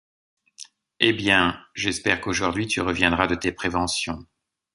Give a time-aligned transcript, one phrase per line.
[0.99, 1.63] Eh bien!
[1.75, 4.25] j’espère qu’aujourd’hui tu reviendras de tes préventions.